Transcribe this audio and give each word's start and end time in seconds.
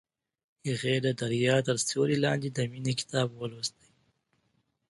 هغې 0.67 0.95
د 1.05 1.07
دریا 1.21 1.55
تر 1.67 1.77
سیوري 1.87 2.17
لاندې 2.25 2.49
د 2.51 2.59
مینې 2.71 2.93
کتاب 2.99 3.27
ولوست. 3.33 3.77